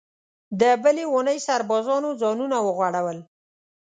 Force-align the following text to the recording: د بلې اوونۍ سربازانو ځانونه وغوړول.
د 0.59 0.61
بلې 0.83 1.03
اوونۍ 1.07 1.37
سربازانو 1.47 2.09
ځانونه 2.21 2.57
وغوړول. 2.61 3.19